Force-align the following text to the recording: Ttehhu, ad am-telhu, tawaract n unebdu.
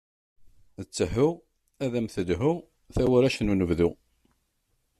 Ttehhu, 0.83 1.29
ad 1.83 1.93
am-telhu, 1.99 2.53
tawaract 2.93 3.39
n 3.43 3.51
unebdu. 3.53 3.89